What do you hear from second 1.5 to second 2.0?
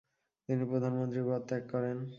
করেন।